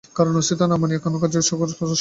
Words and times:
কারণের 0.17 0.41
অস্তিত্ব 0.41 0.63
না 0.71 0.75
মানিয়া 0.81 1.01
কোন 1.05 1.13
কার্যকে 1.21 1.45
স্বীকার 1.47 1.59
করা 1.67 1.73
অসম্ভব। 1.75 1.89